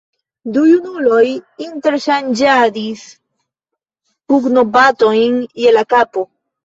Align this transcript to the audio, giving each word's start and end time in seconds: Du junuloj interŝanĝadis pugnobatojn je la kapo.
Du 0.53 0.61
junuloj 0.67 1.25
interŝanĝadis 1.65 3.03
pugnobatojn 4.33 5.37
je 5.67 5.75
la 5.77 5.85
kapo. 5.95 6.27